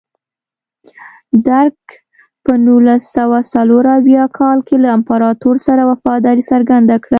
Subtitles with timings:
[1.47, 1.79] درګ
[2.43, 7.09] په نولس سوه څلور اویا کال کې له امپراتور سره وفاداري څرګنده کړه.